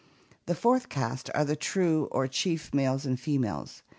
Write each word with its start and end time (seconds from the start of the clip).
The 0.47 0.55
fourth 0.55 0.89
caste 0.89 1.29
are 1.35 1.45
the 1.45 1.55
true 1.55 2.05
or 2.11 2.25
chief 2.27 2.73
males 2.73 3.05
and 3.05 3.19
females. 3.19 3.83